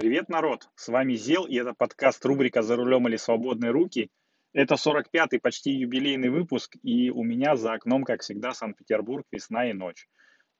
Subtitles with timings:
[0.00, 0.68] Привет, народ!
[0.76, 4.12] С вами Зел, и это подкаст рубрика «За рулем или свободные руки».
[4.52, 9.72] Это 45-й почти юбилейный выпуск, и у меня за окном, как всегда, Санкт-Петербург, весна и
[9.72, 10.06] ночь.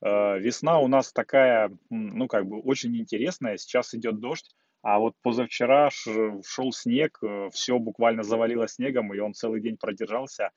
[0.05, 3.59] Э, весна у нас такая, ну, как бы очень интересная.
[3.59, 4.51] Сейчас идет дождь,
[4.83, 10.51] а вот позавчера шел снег, э, все буквально завалило снегом, и он целый день продержался.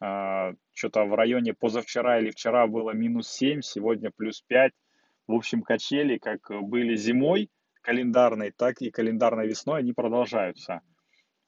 [0.00, 4.72] Э, Что-то в районе позавчера или вчера было минус 7, сегодня плюс 5.
[5.26, 7.50] В общем, качели, как были зимой,
[7.84, 10.80] календарной, так и календарной весной они продолжаются.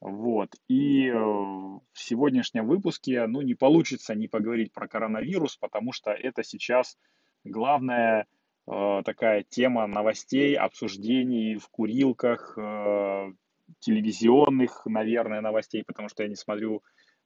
[0.01, 0.51] Вот.
[0.69, 6.45] И э, в сегодняшнем выпуске, ну, не получится не поговорить про коронавирус, потому что это
[6.45, 6.99] сейчас
[7.45, 8.27] главная
[8.71, 13.33] э, такая тема новостей, обсуждений в курилках, э,
[13.81, 16.83] телевизионных, наверное, новостей, потому что я не смотрю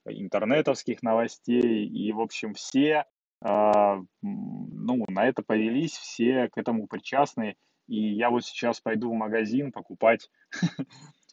[0.06, 1.87] интернетовских новостей.
[1.87, 3.04] И, в общем, все
[3.45, 7.56] э, ну, на это повелись, все к этому причастны.
[7.91, 10.30] И я вот сейчас пойду в магазин покупать,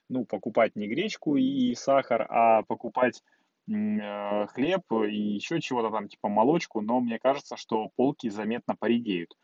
[0.10, 3.22] ну, покупать не гречку и сахар, а покупать
[3.70, 9.38] э, хлеб и еще чего-то там, типа молочку, но мне кажется, что полки заметно поредеют.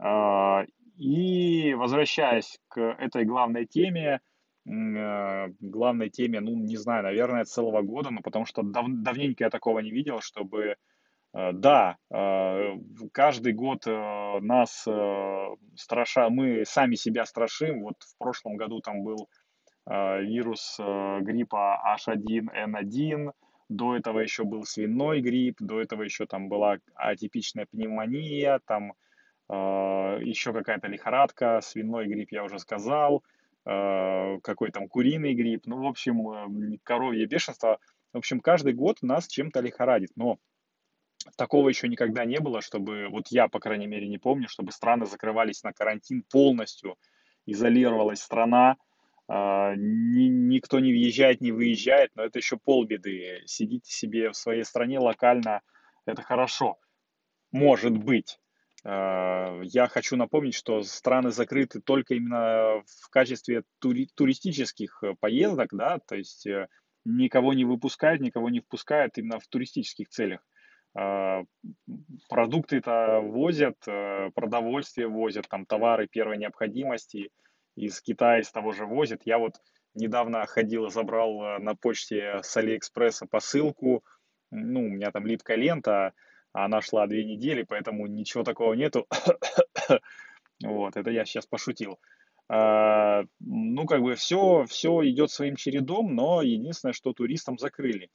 [0.00, 0.64] А,
[0.96, 4.20] и возвращаясь к этой главной теме,
[4.66, 9.50] э, главной теме, ну, не знаю, наверное, целого года, ну, потому что дав давненько я
[9.50, 10.74] такого не видел, чтобы
[11.52, 12.76] да, э,
[13.12, 14.86] каждый год э, нас
[15.76, 17.82] страша, мы сами себя страшим.
[17.82, 19.28] Вот в прошлом году там был
[19.88, 20.80] вирус
[21.20, 23.30] гриппа H1N1,
[23.68, 28.94] до этого еще был свиной грипп, до этого еще там была атипичная пневмония, там
[29.48, 33.22] еще какая-то лихорадка, свиной грипп я уже сказал,
[33.62, 37.78] какой там куриный грипп, ну, в общем, коровье бешенство.
[38.12, 40.40] В общем, каждый год нас чем-то лихорадит, но
[41.36, 45.06] Такого еще никогда не было, чтобы, вот я, по крайней мере, не помню, чтобы страны
[45.06, 46.96] закрывались на карантин полностью,
[47.46, 48.76] изолировалась страна,
[49.28, 49.34] э,
[49.76, 53.42] ни, никто не въезжает, не выезжает, но это еще полбеды.
[53.46, 55.62] Сидите себе в своей стране локально,
[56.06, 56.78] это хорошо.
[57.52, 58.38] Может быть.
[58.84, 65.98] Э, я хочу напомнить, что страны закрыты только именно в качестве тури туристических поездок, да,
[65.98, 66.68] то есть э,
[67.04, 70.40] никого не выпускают, никого не впускают именно в туристических целях.
[70.98, 71.44] А,
[72.30, 77.30] продукты-то возят, э, продовольствие возят, там товары первой необходимости
[77.76, 79.20] из Китая, из того же возят.
[79.26, 79.56] Я вот
[79.94, 84.04] недавно ходил, забрал э, на почте с Алиэкспресса посылку,
[84.50, 86.14] ну, у меня там липкая лента,
[86.54, 89.06] а она шла две недели, поэтому ничего такого нету.
[90.64, 91.98] Вот, это я сейчас пошутил.
[92.48, 98.08] А, ну, как бы все, все идет своим чередом, но единственное, что туристам закрыли.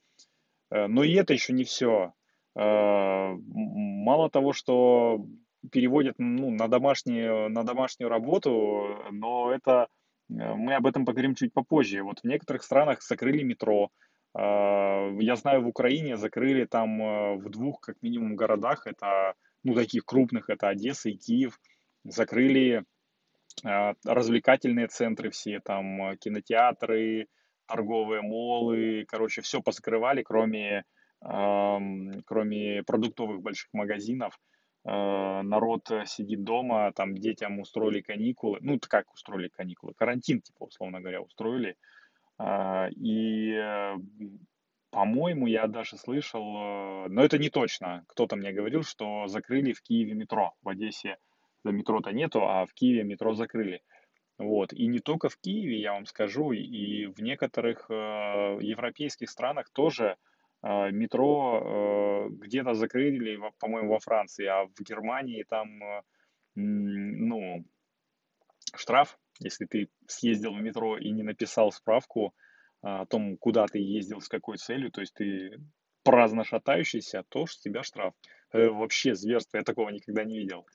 [0.72, 2.14] Э, но и это еще не все.
[2.54, 5.24] Э, мало того, что
[5.70, 9.88] переводят ну, на, домашнюю, на домашнюю работу, но это
[10.28, 12.02] э, мы об этом поговорим чуть попозже.
[12.02, 13.90] Вот в некоторых странах закрыли метро.
[14.36, 19.34] Э, я знаю, в Украине закрыли там в двух, как минимум, городах, это,
[19.64, 21.58] ну, таких крупных, это Одесса и Киев,
[22.04, 22.84] закрыли
[23.62, 27.26] развлекательные центры все, там кинотеатры,
[27.66, 30.84] торговые молы, короче, все позакрывали, кроме
[31.24, 34.38] кроме продуктовых больших магазинов,
[34.84, 41.00] э, народ сидит дома, там детям устроили каникулы, ну, как устроили каникулы, карантин, типа, условно
[41.00, 41.76] говоря, устроили.
[42.38, 43.56] А, и,
[44.90, 49.82] по-моему, я даже слышал, э, но это не точно, кто-то мне говорил, что закрыли в
[49.82, 51.18] Киеве метро, в Одессе
[51.64, 53.82] метро-то нету, а в Киеве метро закрыли.
[54.38, 54.72] Вот.
[54.72, 57.94] И не только в Киеве, я вам скажу, и в некоторых э,
[58.60, 60.16] европейских странах тоже
[60.62, 66.02] метро э, где-то закрыли, по-моему, во Франции, а в Германии там, э,
[66.54, 67.64] ну,
[68.74, 72.34] штраф, если ты съездил в метро и не написал справку
[72.80, 75.58] о том, куда ты ездил, с какой целью, то есть ты
[76.02, 78.14] праздно шатающийся, то с тебя штраф.
[78.52, 80.66] Э, вообще зверство, я такого никогда не видел.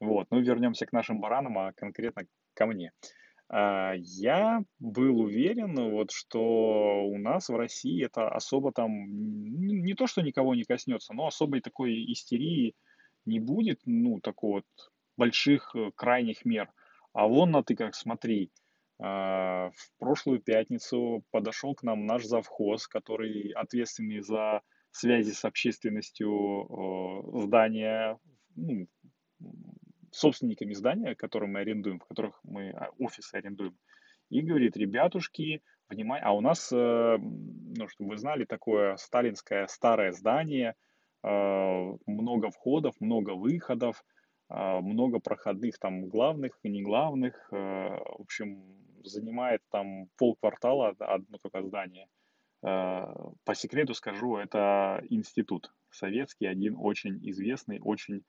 [0.00, 2.24] Вот, ну вернемся к нашим баранам, а конкретно
[2.54, 2.92] ко мне.
[3.02, 10.06] А, я был уверен, вот, что у нас в России это особо там, не то,
[10.06, 12.74] что никого не коснется, но особой такой истерии
[13.26, 14.64] не будет, ну, такой вот
[15.16, 16.70] больших э, крайних мер.
[17.12, 18.50] А вон на ты как смотри,
[18.98, 27.42] а, в прошлую пятницу подошел к нам наш завхоз, который ответственный за связи с общественностью
[27.44, 28.18] здания,
[28.54, 28.86] ну,
[30.14, 33.76] собственниками здания, которые мы арендуем, в которых мы а, офисы арендуем,
[34.30, 40.12] и говорит, ребятушки, внимание, а у нас, э, ну, чтобы вы знали, такое сталинское старое
[40.12, 40.74] здание,
[41.22, 44.04] э, много входов, много выходов,
[44.50, 48.62] э, много проходных там главных и не главных, в общем,
[49.02, 52.06] занимает там полквартала одно только здание.
[52.62, 58.24] По секрету скажу, это институт советский, один очень известный, очень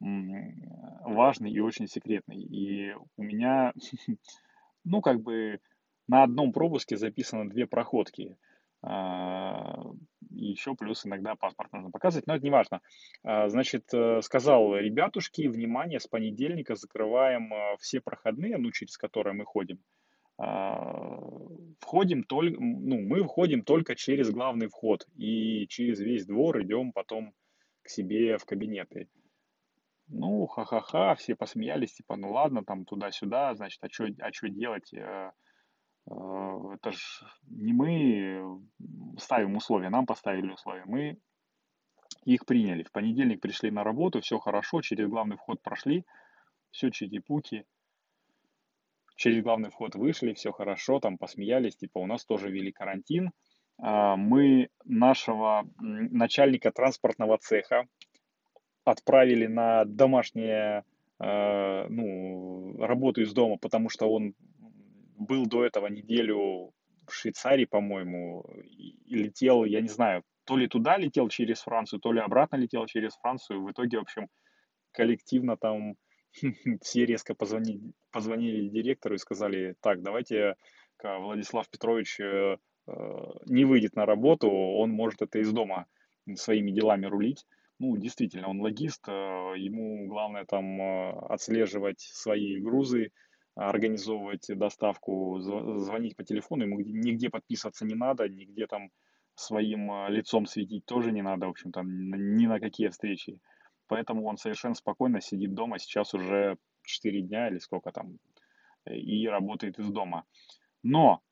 [0.00, 2.40] важный и очень секретный.
[2.42, 3.72] И у меня,
[4.84, 5.60] ну, как бы
[6.08, 8.36] на одном пропуске записано две проходки–
[8.82, 9.82] а,
[10.30, 12.80] еще плюс иногда паспорт нужно показывать, но это не важно.
[13.22, 19.34] А, значит, э, сказал, ребятушки, внимание, с понедельника закрываем э, все проходные, ну, через которые
[19.34, 19.80] мы ходим.
[20.38, 20.96] А,
[21.80, 27.34] входим только, ну, мы входим только через главный вход и через весь двор идем потом
[27.82, 29.08] к себе в кабинеты.
[30.12, 34.92] Ну, ха-ха-ха, все посмеялись, типа, ну ладно, там туда-сюда, значит, а что а чё делать?
[34.92, 35.30] Э,
[36.10, 38.60] Э, это ж не мы
[39.18, 41.18] ставим условия, нам поставили условия, мы
[42.24, 42.82] их приняли.
[42.82, 46.04] В понедельник пришли на работу, все хорошо, через главный вход прошли,
[46.70, 47.64] все чики-пуки.
[49.16, 53.32] Через главный вход вышли, все хорошо, там посмеялись, типа у нас тоже ввели карантин.
[53.78, 57.86] А, мы нашего начальника транспортного цеха
[58.84, 60.84] отправили на домашнее
[61.18, 64.34] э, ну, работу из дома, потому что он
[65.16, 66.72] был до этого неделю
[67.06, 72.12] в Швейцарии, по-моему, и летел, я не знаю, то ли туда летел через Францию, то
[72.12, 73.62] ли обратно летел через Францию.
[73.62, 74.28] В итоге, в общем,
[74.92, 75.94] коллективно там
[76.82, 80.54] все резко позвонили, позвонили директору и сказали, так, давайте
[81.02, 82.56] Владислав Петрович э,
[82.86, 82.92] э,
[83.46, 85.86] не выйдет на работу, он может это из дома
[86.34, 87.46] своими делами рулить.
[87.80, 89.12] Ну, действительно, он логист, э,
[89.56, 90.80] ему главное там
[91.32, 93.10] отслеживать свои грузы,
[93.54, 98.90] организовывать доставку, звонить по телефону, ему нигде подписываться не надо, нигде там
[99.34, 103.40] своим а, лицом светить тоже не надо, в общем-то, ни на какие встречи.
[103.86, 108.18] Поэтому он совершенно спокойно сидит дома, сейчас уже 4 дня или сколько там,
[108.86, 110.24] и работает из дома.
[110.82, 111.22] Но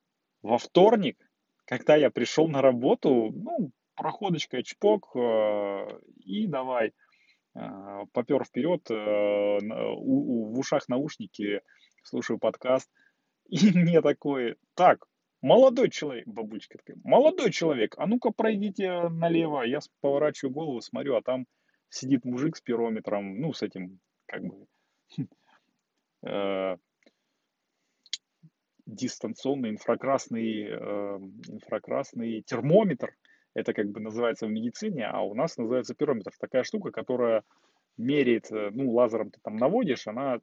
[0.42, 1.18] во вторник,
[1.66, 5.88] когда я пришел на работу, ну, проходочка, чпок, а,
[6.24, 6.92] и давай,
[7.54, 11.60] а, попер вперед, в ушах наушники,
[12.02, 12.90] слушаю подкаст,
[13.48, 15.06] и мне такое, так,
[15.42, 19.62] молодой человек, бабулечка такая, молодой человек, а ну-ка пройдите налево.
[19.62, 21.46] Я поворачиваю голову, смотрю, а там
[21.90, 24.66] сидит мужик с пирометром, ну, с этим, как бы,
[26.26, 26.76] э,
[28.86, 31.18] дистанционный инфракрасный, э,
[31.48, 33.14] инфракрасный термометр.
[33.58, 36.30] Это как бы называется в медицине, а у нас называется пирометр.
[36.38, 37.42] Такая штука, которая
[37.96, 40.38] меряет, э, ну, лазером ты там наводишь, она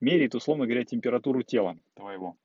[0.00, 2.36] меряет, условно говоря, температуру тела твоего,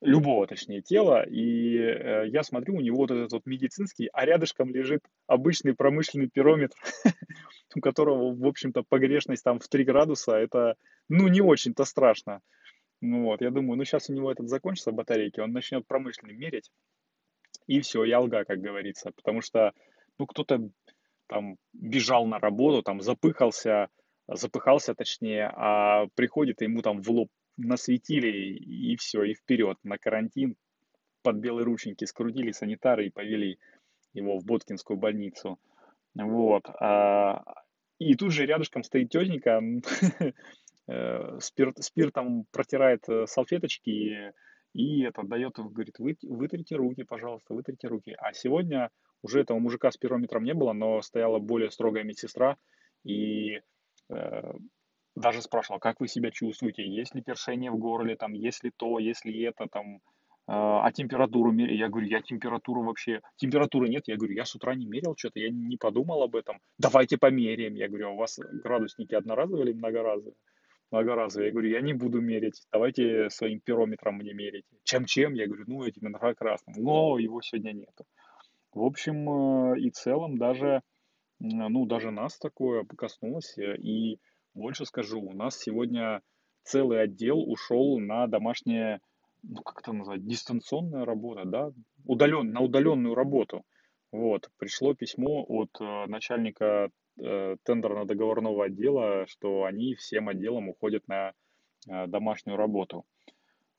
[0.00, 4.74] любого, точнее, тела, и э, я смотрю, у него вот этот вот медицинский, а рядышком
[4.74, 6.76] лежит обычный промышленный пирометр,
[7.76, 10.74] у которого, в общем-то, погрешность там в 3 градуса, это,
[11.08, 12.40] ну, не очень-то страшно.
[13.00, 16.70] Ну вот, я думаю, ну сейчас у него этот закончится батарейки, он начнет промышленный мерить,
[17.66, 19.72] и все, я лга, как говорится, потому что,
[20.18, 20.70] ну, кто-то
[21.26, 23.88] там бежал на работу, там запыхался,
[24.26, 29.98] запыхался точнее, а приходит, и ему там в лоб насветили, и все, и вперед, на
[29.98, 30.56] карантин,
[31.22, 33.58] под белые рученьки скрутили санитары и повели
[34.12, 35.58] его в Боткинскую больницу.
[36.14, 36.64] Вот.
[36.80, 37.42] А,
[37.98, 39.62] и тут же рядышком стоит тетенька,
[40.88, 44.32] э, спирт, спиртом протирает э, салфеточки
[44.72, 48.14] и это дает, говорит, вы, вытрите руки, пожалуйста, вытрите руки.
[48.18, 48.90] А сегодня
[49.22, 52.56] уже этого мужика с пирометром не было, но стояла более строгая медсестра,
[53.04, 53.60] и
[54.12, 54.52] Э,
[55.14, 58.98] даже спрашивал, как вы себя чувствуете, есть ли першение в горле, там, есть ли то,
[58.98, 60.00] есть ли это, там, э,
[60.46, 61.78] а температуру мерить?
[61.78, 63.20] Я говорю, я температуру вообще...
[63.36, 64.04] Температуры нет.
[64.06, 66.60] Я говорю, я с утра не мерил что-то, я не подумал об этом.
[66.78, 67.74] Давайте померяем.
[67.74, 70.34] Я говорю, а у вас градусники одноразовые или многоразовые?
[70.92, 71.48] Многоразовые.
[71.48, 72.62] Я говорю, я не буду мерить.
[72.70, 74.68] Давайте своим пирометром мне мерите.
[74.84, 75.34] Чем-чем?
[75.34, 76.76] Я говорю, ну, этим инфракрасным.
[76.78, 78.04] Но его сегодня нету.
[78.72, 79.28] В общем
[79.74, 80.82] э, и целом даже
[81.42, 83.56] ну, даже нас такое коснулось.
[83.58, 84.18] И
[84.54, 86.22] больше скажу, у нас сегодня
[86.62, 89.00] целый отдел ушел на домашнее,
[89.42, 91.72] ну, как это назвать, дистанционная работа, да,
[92.04, 93.64] удален, на удаленную работу.
[94.12, 101.32] Вот, пришло письмо от э, начальника тендерно-договорного отдела, что они всем отделам уходят на
[101.88, 103.04] э, домашнюю работу.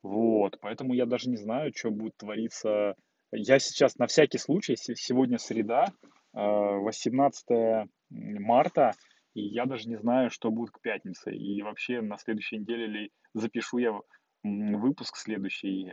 [0.02, 2.94] Вот, поэтому я даже не знаю, что будет твориться.
[3.32, 5.86] Я сейчас на всякий случай, сегодня среда,
[6.32, 8.92] 18 марта,
[9.32, 11.34] и я даже не знаю, что будет к пятнице.
[11.34, 13.98] И вообще на следующей неделе ли запишу я
[14.42, 15.90] выпуск следующий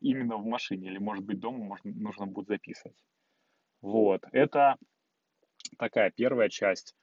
[0.00, 2.96] именно в машине, или может быть дома можно, нужно будет записывать.
[3.80, 4.76] Вот, это
[5.78, 6.94] такая первая часть.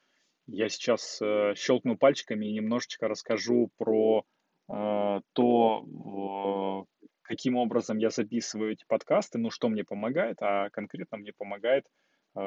[0.45, 4.25] Я сейчас э, щелкну пальчиками и немножечко расскажу про
[4.71, 6.87] э, то
[7.21, 11.85] каким образом я записываю эти подкасты, ну, что мне помогает, а конкретно мне помогает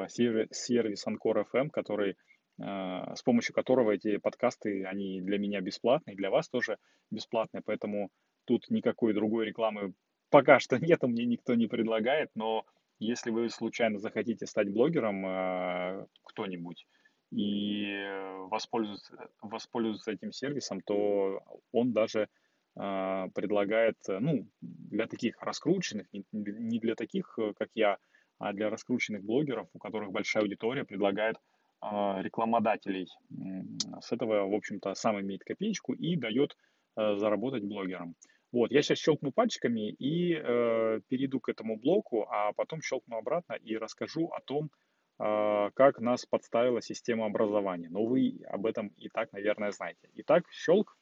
[0.07, 2.15] сервис Anchor FM, который,
[2.59, 6.77] с помощью которого эти подкасты, они для меня бесплатные, для вас тоже
[7.09, 8.11] бесплатные, поэтому
[8.45, 9.93] тут никакой другой рекламы
[10.29, 12.65] пока что нет, мне никто не предлагает, но
[12.99, 16.85] если вы случайно захотите стать блогером, кто-нибудь,
[17.31, 17.93] и
[18.49, 22.29] воспользоваться, воспользоваться этим сервисом, то он даже
[22.75, 27.97] э, предлагает, ну, для таких раскрученных, не, для таких, э, как я,
[28.39, 31.35] а для раскрученных блогеров, у которых большая аудитория, предлагает
[31.81, 33.09] э, рекламодателей.
[34.01, 36.55] С этого, в общем-то, сам имеет копеечку и дает
[36.95, 38.15] э, заработать блогерам.
[38.57, 43.53] Вот, я сейчас щелкну пальчиками и э, перейду к этому блоку, а потом щелкну обратно
[43.53, 44.71] и расскажу о том,
[45.19, 47.87] а, как нас подставила система образования.
[47.91, 50.09] Но вы об этом и так, наверное, знаете.
[50.15, 50.97] Итак, щелк.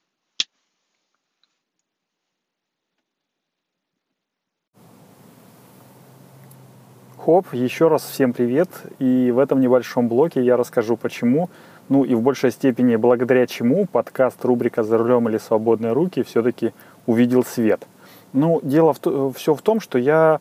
[7.17, 8.69] Хоп, еще раз всем привет.
[8.99, 11.49] И в этом небольшом блоке я расскажу, почему,
[11.89, 16.73] ну и в большей степени благодаря чему подкаст рубрика «За рулем или свободные руки» все-таки
[17.05, 17.87] увидел свет.
[18.33, 20.39] Ну, дело в, все в том, что я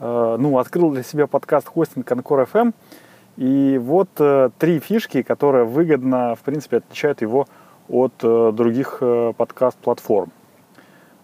[0.00, 2.72] э, ну, открыл для себя подкаст хостинг Анкор FM,
[3.36, 7.46] и вот э, три фишки, которые выгодно, в принципе, отличают его
[7.88, 10.30] от э, других э, подкаст-платформ.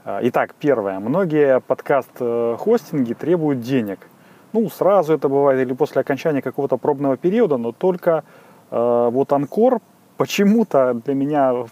[0.05, 0.99] Э, итак, первое.
[0.99, 4.01] Многие подкаст-хостинги требуют денег.
[4.53, 8.25] Ну, сразу это бывает или после окончания какого-то пробного периода, но только
[8.71, 9.81] э, вот Анкор
[10.17, 11.67] почему-то для меня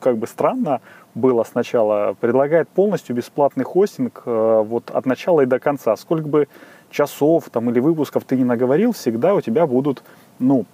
[0.00, 0.80] как бы странно
[1.18, 5.96] было сначала, предлагает полностью бесплатный хостинг э, вот от начала и до конца.
[5.96, 6.48] Сколько бы
[6.90, 10.02] часов там, или выпусков ты не наговорил, всегда у тебя будут,
[10.38, 10.64] ну,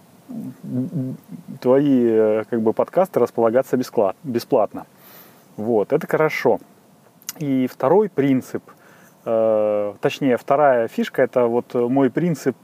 [1.60, 3.76] твои э, как бы подкасты располагаться
[4.22, 4.86] бесплатно.
[5.56, 6.60] Вот, это хорошо.
[7.38, 8.62] И второй принцип,
[9.24, 12.56] э, точнее, вторая фишка, это вот мой принцип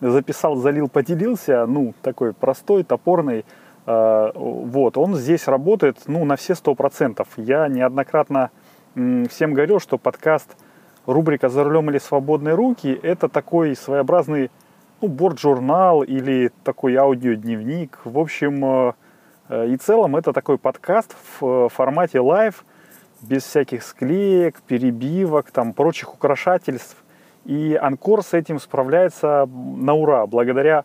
[0.00, 3.44] записал, залил, поделился, ну, такой простой, топорный,
[3.84, 7.28] вот, он здесь работает, ну, на все сто процентов.
[7.36, 8.50] Я неоднократно
[8.94, 10.56] всем говорил, что подкаст–
[11.06, 14.50] рубрика «За рулем или свободные руки»— это такой своеобразный
[15.00, 17.98] ну, борт-журнал или такой аудиодневник.
[18.04, 18.92] В общем э,
[19.48, 22.64] э, и целом это такой подкаст в э, формате live,
[23.20, 26.96] без всяких склеек, перебивок, там, прочих украшательств.
[27.44, 30.84] И Анкор с этим справляется на ура, благодаря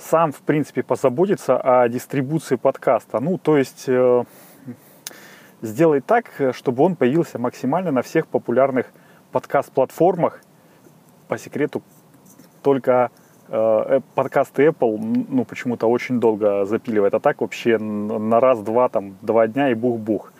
[0.00, 3.20] сам, в принципе, позаботится о дистрибуции подкаста.
[3.20, 4.24] Ну, то есть э,
[5.62, 8.86] сделай так, чтобы он появился максимально на всех популярных
[9.32, 10.40] подкаст-платформах.
[11.28, 11.82] По секрету,
[12.62, 13.10] только
[13.48, 19.46] э, подкасты Apple, ну, почему-то очень долго запиливает, а так вообще на раз-два, там, два
[19.46, 20.32] дня и бух-бух.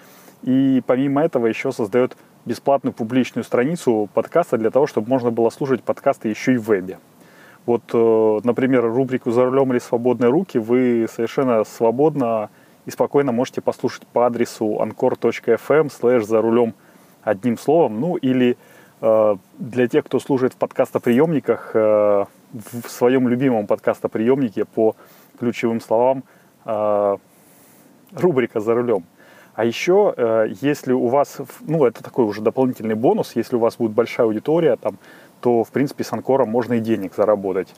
[0.43, 5.83] И помимо этого еще создает бесплатную публичную страницу подкаста для того, чтобы можно было слушать
[5.83, 6.99] подкасты еще и в вебе.
[7.71, 12.51] Вот, э, например, рубрику «За рулем или свободные руки» вы совершенно свободно
[12.85, 16.75] и спокойно можете послушать по адресу anchor.fm slash «За рулем»
[17.23, 18.57] одним словом, ну или
[19.01, 24.97] Э, для тех, кто служит в подкастоприемниках, э, в своем любимом подкастоприемнике по
[25.39, 26.25] ключевым словам
[28.13, 29.05] рубрика «За рулем».
[29.55, 33.93] А еще, если у вас, ну, это такой уже дополнительный бонус, если у вас будет
[33.93, 34.99] большая аудитория, там,
[35.41, 37.75] то, в принципе, с Анкором можно и денег заработать.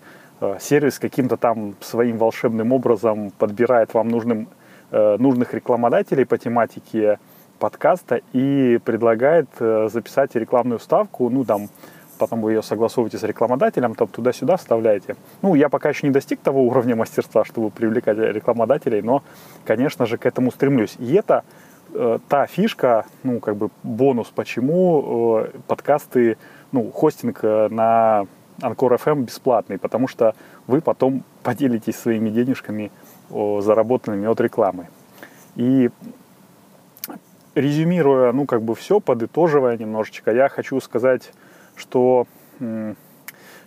[0.61, 4.49] Сервис каким-то там своим волшебным образом подбирает вам нужным,
[4.91, 7.19] нужных рекламодателей по тематике
[7.63, 11.69] подкаста и предлагает э, записать рекламную вставку, ну, там,
[12.19, 15.15] потом вы ее согласовываете с рекламодателем, там туда-сюда вставляете.
[15.43, 19.23] Ну, я пока еще не достиг того уровня мастерства, чтобы привлекать рекламодателей, но,
[19.65, 20.97] конечно же, к этому стремлюсь.
[20.99, 21.45] И это
[21.95, 26.39] э, та фишка, ну, как бы бонус, почему э, подкасты,
[26.73, 28.27] ну, хостинг э, на
[28.61, 30.35] Анкор FM бесплатный, потому что
[30.67, 32.91] вы потом поделитесь своими денежками,
[33.31, 34.89] заработанными от рекламы.
[35.57, 35.91] И
[37.55, 41.33] резюмируя, ну, как бы все, подытоживая немножечко, я хочу сказать,
[41.77, 42.27] что,
[42.61, 42.95] ну,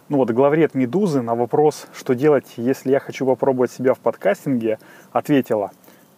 [0.10, 4.78] вот главред «Медузы» на вопрос, что делать, если я хочу попробовать себя в подкастинге,
[5.12, 5.72] ответила,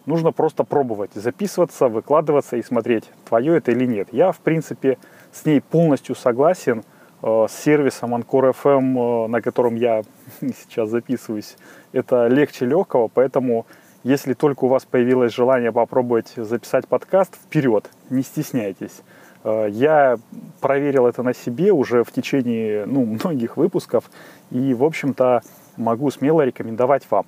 [0.08, 4.08] Нужно просто пробовать, записываться, выкладываться и смотреть, твое это или нет.
[4.10, 4.96] Я, в принципе,
[5.32, 6.82] с ней полностью согласен.
[7.22, 10.02] Э, с сервисом Anchor FM, э, на котором я
[10.40, 11.56] сейчас записываюсь,
[11.92, 13.66] это легче легкого, поэтому
[14.04, 19.02] если только у вас появилось желание попробовать записать подкаст, вперед, не стесняйтесь.
[19.42, 20.18] Э, я
[20.60, 24.10] проверил это на себе уже в течение ну, многих выпусков
[24.50, 25.42] и, в общем-то,
[25.76, 27.26] могу смело рекомендовать вам.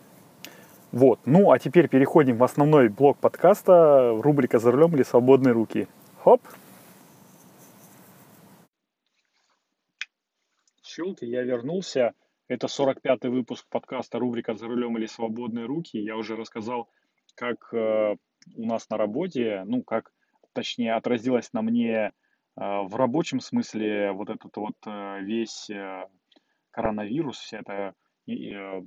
[0.92, 1.20] Вот.
[1.24, 5.86] Ну, а теперь переходим в основной блок подкаста, рубрика «За рулем или свободные руки».
[6.22, 6.40] Хоп!
[11.00, 12.12] Щелки, я вернулся.
[12.48, 15.98] Это 45-й выпуск подкаста рубрика «За рулем или свободные руки».
[15.98, 16.90] Я уже рассказал,
[17.36, 18.16] как э,
[18.56, 20.12] у нас на работе, ну, как,
[20.52, 22.10] точнее, отразилось на мне э,
[22.56, 26.06] в рабочем смысле вот этот вот э, весь э,
[26.70, 27.94] коронавирус, вся эта
[28.30, 28.80] Э,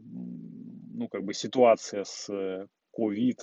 [0.95, 2.29] ну, как бы ситуация с
[2.97, 3.39] COVID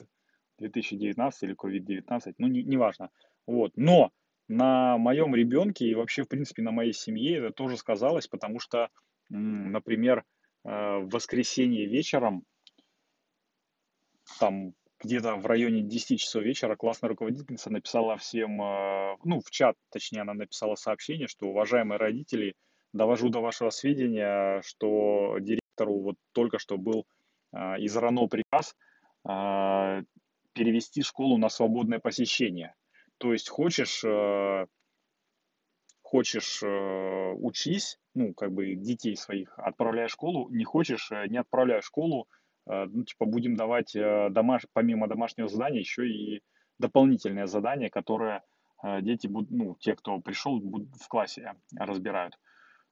[0.59, 3.11] 2019 или COVID-19, ну, не, неважно.
[3.47, 3.73] Вот.
[3.77, 4.13] Но
[4.51, 8.89] на моем ребенке и вообще, в принципе, на моей семье это тоже сказалось, потому что,
[9.29, 10.25] например,
[10.65, 12.43] э, в воскресенье вечером,
[14.41, 19.77] там где-то в районе 10 часов вечера классная руководительница написала всем, э, ну, в чат,
[19.89, 22.57] точнее, она написала сообщение, что, уважаемые родители,
[22.93, 27.07] довожу до вашего сведения, что директору вот только что был
[27.53, 28.75] а, из РАНО приказ
[29.23, 32.75] перевести школу на свободное посещение.
[33.21, 34.65] То есть хочешь, а,
[36.01, 41.83] хочешь а, учись, ну, как бы детей своих отправляй в школу, не хочешь, не отправляй
[41.83, 42.27] в школу,
[42.67, 44.67] ну, типа будем давать домаш...
[44.73, 46.43] помимо домашнего задания еще и
[46.79, 48.43] дополнительное задание, которое
[49.01, 52.39] дети будут, ну, те, кто пришел, будут в классе разбирают.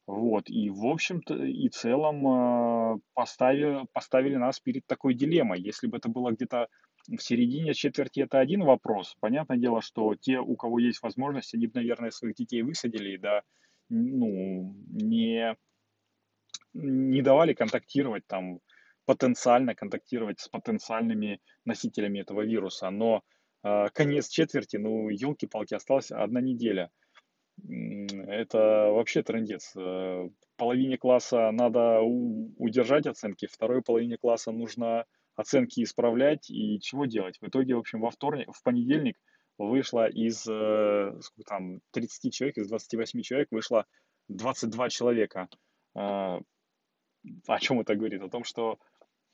[0.07, 5.61] Вот, и в общем-то и целом э, поставили, поставили нас перед такой дилеммой.
[5.61, 6.69] Если бы это было где-то
[7.09, 9.17] в середине четверти, это один вопрос.
[9.21, 13.43] Понятное дело, что те, у кого есть возможность, они бы, наверное, своих детей высадили, да,
[13.89, 15.57] ну, не,
[16.75, 18.61] не давали контактировать там,
[19.07, 22.91] потенциально контактировать с потенциальными носителями этого вируса.
[22.91, 23.23] Но
[23.63, 26.91] э, конец четверти, ну, елки-палки, осталась одна неделя–
[27.67, 29.73] это вообще трендец.
[29.77, 35.05] Э, половине класса надо удержать оценки, второй половине класса нужно
[35.39, 37.39] оценки исправлять и чего делать.
[37.41, 39.17] В итоге, в общем, во вторник, в понедельник
[39.57, 43.87] вышло из э, сколько там, 30 человек, из 28 человек вышло
[44.29, 45.49] 22 человека.
[45.95, 46.41] Э,
[47.47, 48.21] о чем это говорит?
[48.21, 48.81] О том, что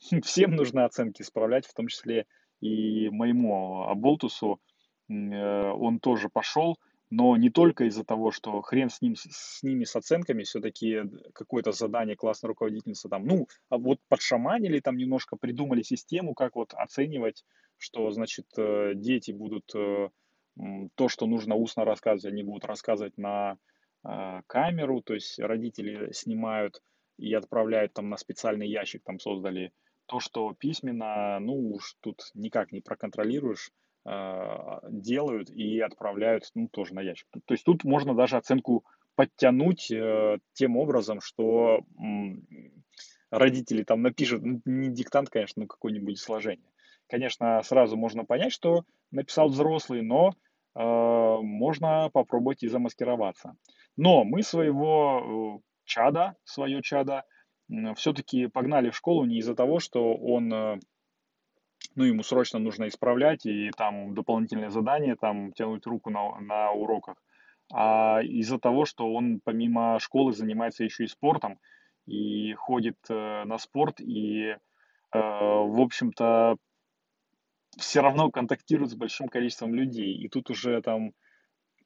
[0.23, 2.27] всем нужно оценки исправлять, в том числе
[2.61, 4.61] и моему Аболтусу.
[5.09, 6.79] Он тоже пошел,
[7.11, 11.03] но не только из-за того, что хрен с, ним, с ними, с оценками, все-таки
[11.35, 16.73] какое-то задание классной руководительницы там, ну, а вот подшаманили, там немножко придумали систему, как вот
[16.75, 17.45] оценивать,
[17.79, 20.09] что, значит, э, дети будут э,
[20.95, 23.59] то, что нужно устно рассказывать, они будут рассказывать на
[24.07, 26.81] э, камеру, то есть родители снимают
[27.19, 29.73] и отправляют там на специальный ящик, там создали
[30.07, 33.71] то, что письменно, ну уж тут никак не проконтролируешь,
[34.05, 37.27] делают и отправляют, ну, тоже на ящик.
[37.47, 41.81] То есть тут можно даже оценку подтянуть э, тем образом, что
[43.31, 46.71] родители там напишут, ну, не диктант, конечно, но какое-нибудь сложение.
[47.09, 50.81] Конечно, сразу можно понять, что написал взрослый, но э,
[51.43, 53.57] можно попробовать и замаскироваться.
[53.97, 57.25] Но мы своего э, чада, свое чада,
[57.97, 60.53] все-таки погнали в школу не из-за того, что он
[61.94, 67.16] ну, ему срочно нужно исправлять, и там дополнительные задания, там тянуть руку на, на уроках.
[67.72, 71.59] А из-за того, что он помимо школы занимается еще и спортом,
[72.07, 74.57] и ходит э, на спорт, и, э,
[75.12, 76.57] в общем-то,
[77.78, 80.14] все равно контактирует с большим количеством людей.
[80.14, 81.12] И тут уже там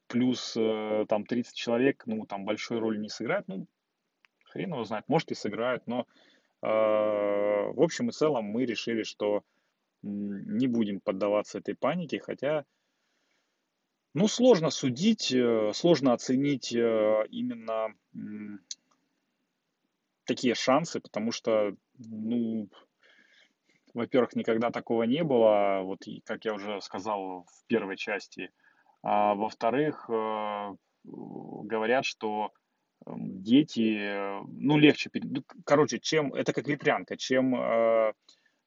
[0.09, 3.67] плюс э, там 30 человек, ну, там большой роли не сыграет, ну,
[4.45, 6.07] хрен его знает, может и сыграют, но
[6.63, 9.45] э, в общем и целом мы решили, что
[10.03, 12.65] не будем поддаваться этой панике, хотя,
[14.15, 17.95] ну, сложно судить, э, сложно оценить э, именно
[20.25, 22.69] такие шансы, потому что, ну,
[23.95, 28.51] во-первых, никогда такого не было, вот как я уже сказал в первой части,
[29.03, 32.53] а во-вторых, э, говорят, что
[33.07, 37.55] дети, ну, легче, ну, короче, чем, это как ветрянка, чем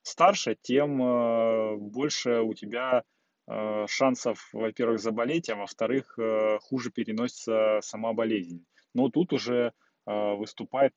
[0.03, 3.03] старше, тем э, больше у тебя
[3.47, 8.65] э, шансов, во-первых, заболеть, а во-вторых, э, хуже переносится сама болезнь.
[8.93, 10.93] Но тут уже выступает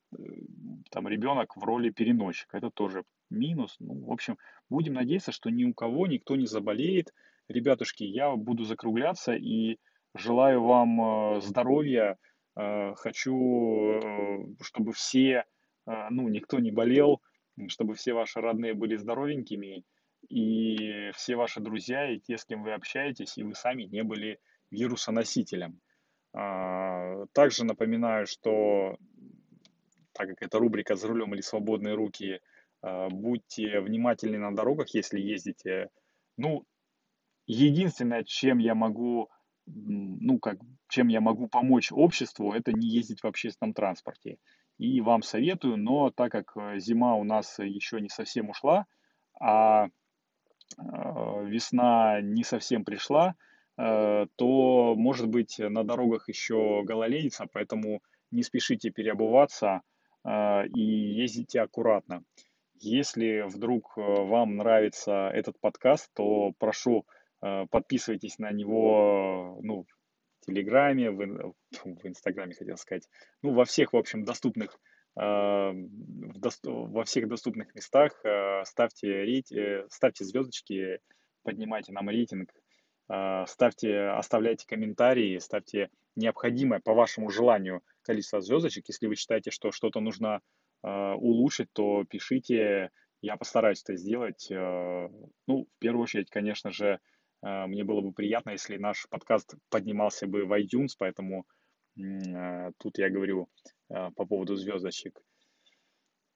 [0.89, 2.57] там ребенок в роли переносчика.
[2.57, 3.75] Это тоже минус.
[3.79, 4.37] Ну, в общем,
[4.67, 7.13] будем надеяться, что ни у кого никто не заболеет.
[7.47, 9.77] Ребятушки, я буду закругляться и
[10.15, 12.17] желаю вам здоровья.
[12.55, 14.01] Хочу,
[14.59, 15.45] чтобы все,
[15.85, 17.21] ну, никто не болел,
[17.67, 19.83] чтобы все ваши родные были здоровенькими,
[20.29, 24.39] и все ваши друзья, и те, с кем вы общаетесь, и вы сами не были
[24.71, 25.79] вирусоносителем.
[26.33, 28.97] А, также напоминаю, что
[30.13, 32.39] так как это рубрика «За рулем или свободные руки»,
[32.81, 35.89] а, будьте внимательны на дорогах, если ездите.
[36.37, 36.65] Ну,
[37.47, 39.29] единственное, чем я могу,
[39.65, 40.57] ну, как,
[40.89, 44.37] чем я могу помочь обществу, это не ездить в общественном транспорте.
[44.77, 48.85] И вам советую, но так как э, зима у нас еще не совсем ушла,
[49.39, 49.87] а
[50.77, 53.35] Э, весна не совсем пришла,
[53.77, 59.81] э, то, может быть, на дорогах еще гололедица, поэтому не спешите переобуваться
[60.23, 62.23] э, и ездите аккуратно.
[62.79, 67.05] Если вдруг вам нравится этот подкаст, то прошу
[67.39, 69.85] подписывайтесь на него ну,
[70.45, 71.53] Телеграме, в,
[71.83, 73.07] в Инстаграме, хотел сказать,
[73.41, 74.79] ну, во всех, в общем, доступных
[75.17, 75.71] а,
[76.63, 80.99] во всех доступных местах а, ставьте, рейт, э, ставьте звездочки,
[81.43, 82.51] поднимайте нам рейтинг,
[83.07, 88.87] а, ставьте, оставляйте комментарии, ставьте необходимое по вашему желанию количество звездочек.
[88.89, 90.41] Если вы считаете, что что-то нужно
[90.83, 94.47] улучшить, то пишите, я постараюсь это сделать.
[94.51, 96.99] Ну, в первую очередь, конечно же,
[97.45, 101.45] мне было бы приятно, если наш подкаст поднимался бы в iTunes, поэтому
[101.95, 103.47] тут я говорю
[103.89, 105.21] а, по поводу звездочек.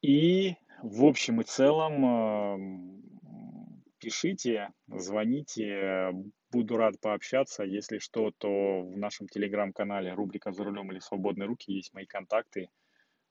[0.01, 3.01] И в общем и целом
[3.99, 6.11] пишите, звоните,
[6.51, 7.63] буду рад пообщаться.
[7.63, 12.69] Если что, то в нашем телеграм-канале рубрика «За рулем» или «Свободные руки» есть мои контакты.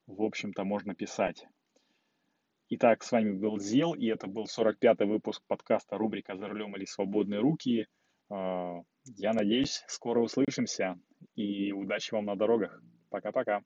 [0.05, 1.47] В общем-то, можно писать.
[2.71, 6.85] Итак, с вами был Зел, и это был 45-й выпуск подкаста рубрика «За рулем» или
[6.85, 7.87] «Свободные руки».
[8.29, 10.99] А, я надеюсь, скоро услышимся,
[11.33, 12.79] и удачи вам на дорогах.
[13.09, 13.63] Пока-пока.